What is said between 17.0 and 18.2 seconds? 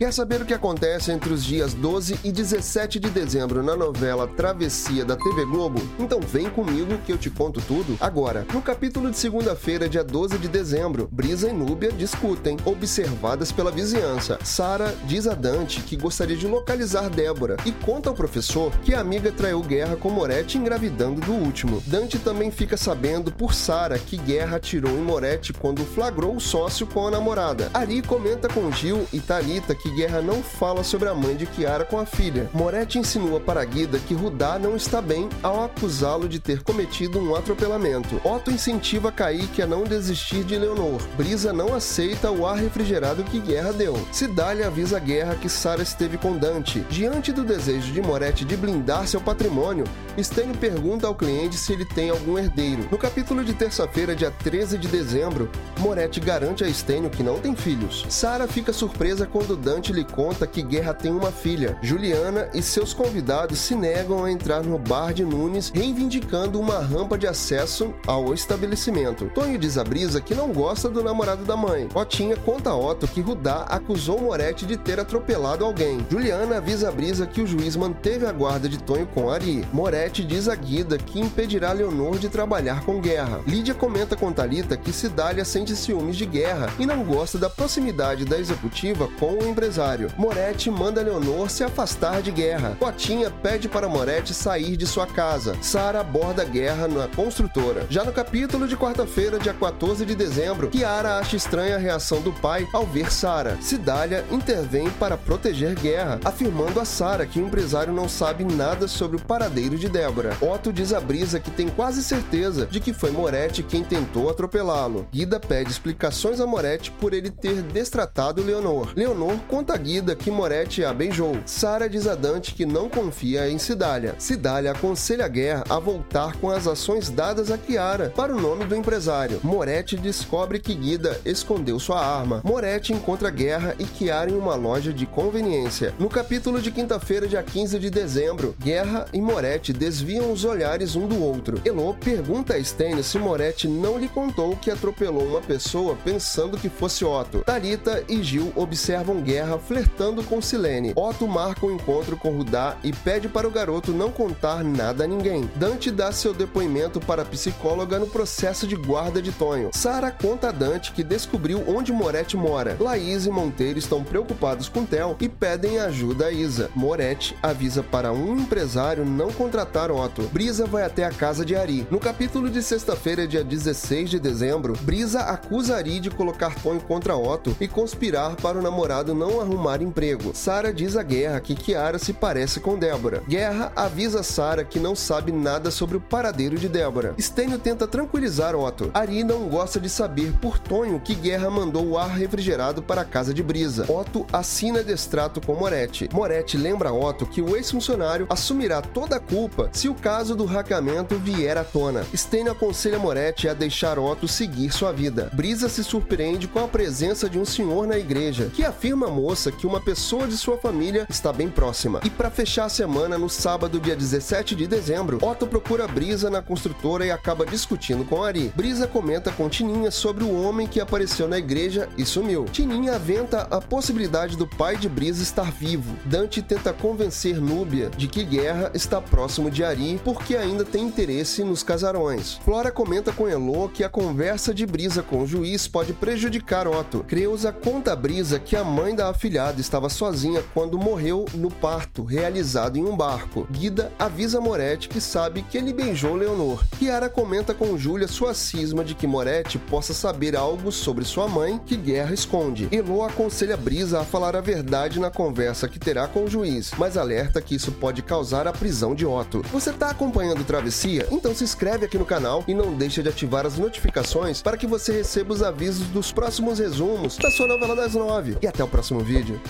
Débora e conta ao